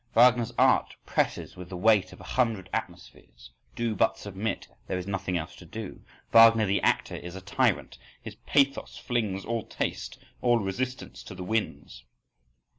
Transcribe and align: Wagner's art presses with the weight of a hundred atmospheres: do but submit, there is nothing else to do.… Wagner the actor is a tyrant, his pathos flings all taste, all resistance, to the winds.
Wagner's 0.15 0.51
art 0.57 0.95
presses 1.05 1.55
with 1.55 1.69
the 1.69 1.77
weight 1.77 2.11
of 2.11 2.19
a 2.19 2.23
hundred 2.23 2.71
atmospheres: 2.73 3.51
do 3.75 3.93
but 3.93 4.17
submit, 4.17 4.67
there 4.87 4.97
is 4.97 5.05
nothing 5.05 5.37
else 5.37 5.55
to 5.57 5.63
do.… 5.63 6.01
Wagner 6.31 6.65
the 6.65 6.81
actor 6.81 7.15
is 7.15 7.35
a 7.35 7.39
tyrant, 7.41 7.99
his 8.19 8.33
pathos 8.47 8.97
flings 8.97 9.45
all 9.45 9.63
taste, 9.63 10.17
all 10.41 10.57
resistance, 10.57 11.21
to 11.21 11.35
the 11.35 11.43
winds. 11.43 12.03